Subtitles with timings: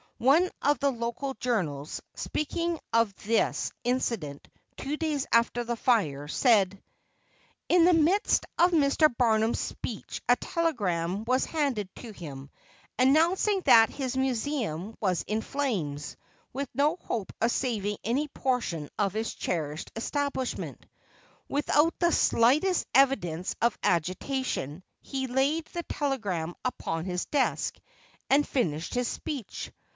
[0.17, 6.81] One of the local journals, speaking of this incident, two days after the fire, said:
[7.69, 9.15] In the midst of Mr.
[9.15, 12.51] Barnum's speech a telegram was handed to him,
[12.99, 16.17] announcing that his Museum was in flames,
[16.53, 20.83] with no hope of saving any portion of his cherished establishment.
[21.47, 27.79] Without the slightest evidence of agitation, he laid the telegram upon his desk
[28.29, 29.71] and finished his speech.